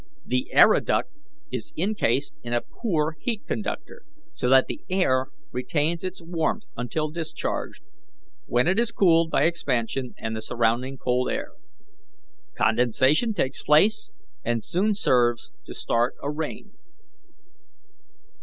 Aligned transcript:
The 0.25 0.49
aeriduct 0.51 1.11
is 1.51 1.73
incased 1.75 2.33
in 2.41 2.53
a 2.55 2.61
poor 2.63 3.17
heat 3.19 3.43
conductor, 3.45 4.01
so 4.31 4.49
that 4.49 4.65
the 4.65 4.81
air 4.89 5.27
retains 5.51 6.03
its 6.03 6.23
warmth 6.23 6.71
until 6.75 7.09
discharged, 7.11 7.83
when 8.47 8.65
it 8.67 8.79
is 8.79 8.91
cooled 8.91 9.29
by 9.29 9.43
expansion 9.43 10.15
and 10.17 10.35
the 10.35 10.41
surrounding 10.41 10.97
cold 10.97 11.29
air. 11.29 11.51
Condensation 12.57 13.35
takes 13.35 13.61
place 13.61 14.11
and 14.43 14.63
soon 14.63 14.95
serves 14.95 15.51
to 15.65 15.75
start 15.75 16.15
a 16.23 16.31
rain. 16.31 16.71